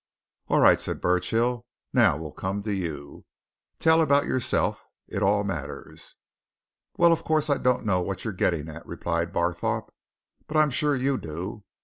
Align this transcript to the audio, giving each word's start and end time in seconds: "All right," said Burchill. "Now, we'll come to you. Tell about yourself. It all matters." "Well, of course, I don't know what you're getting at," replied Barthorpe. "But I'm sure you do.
"All 0.47 0.59
right," 0.59 0.79
said 0.81 0.99
Burchill. 0.99 1.63
"Now, 1.93 2.17
we'll 2.17 2.31
come 2.31 2.63
to 2.63 2.73
you. 2.73 3.23
Tell 3.77 4.01
about 4.01 4.25
yourself. 4.25 4.83
It 5.07 5.21
all 5.21 5.43
matters." 5.43 6.15
"Well, 6.97 7.13
of 7.13 7.23
course, 7.23 7.51
I 7.51 7.59
don't 7.59 7.85
know 7.85 8.01
what 8.01 8.23
you're 8.25 8.33
getting 8.33 8.67
at," 8.67 8.83
replied 8.87 9.31
Barthorpe. 9.31 9.93
"But 10.47 10.57
I'm 10.57 10.71
sure 10.71 10.95
you 10.95 11.19
do. 11.19 11.65